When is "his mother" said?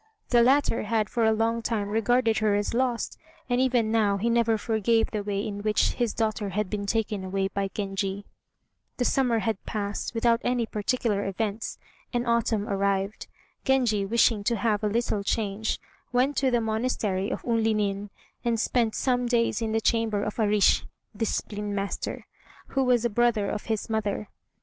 23.65-24.29